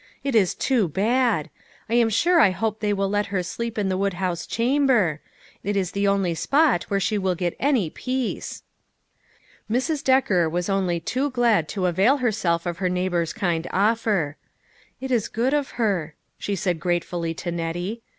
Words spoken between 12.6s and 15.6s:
of her neighbor's kind offer. "It is good